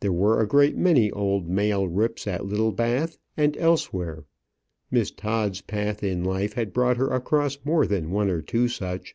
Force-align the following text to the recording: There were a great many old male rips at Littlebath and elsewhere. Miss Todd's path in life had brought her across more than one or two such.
There 0.00 0.12
were 0.12 0.38
a 0.38 0.46
great 0.46 0.76
many 0.76 1.10
old 1.10 1.48
male 1.48 1.88
rips 1.88 2.26
at 2.26 2.44
Littlebath 2.44 3.16
and 3.38 3.56
elsewhere. 3.56 4.26
Miss 4.90 5.10
Todd's 5.10 5.62
path 5.62 6.02
in 6.02 6.22
life 6.22 6.52
had 6.52 6.74
brought 6.74 6.98
her 6.98 7.08
across 7.08 7.56
more 7.64 7.86
than 7.86 8.10
one 8.10 8.28
or 8.28 8.42
two 8.42 8.68
such. 8.68 9.14